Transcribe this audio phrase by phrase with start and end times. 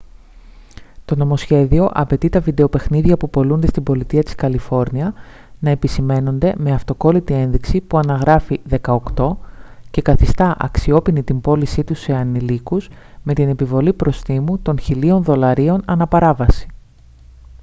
[1.05, 5.13] το νομοσχέδιο απαιτεί τα βιντεοπαιχνίδια που πωλούνται στην πολιτεία της καλιφόρνια
[5.59, 8.97] να επισημαίνονται με αυτοκόλλητη ένδειξη που αναγράφει «18»
[9.91, 12.89] και καθιστά αξιόποινη την πώλησή τους σε ανηλίκους
[13.23, 16.67] με την επιβολή προστίμου των 1.000 δολαρίων ανά παράβαση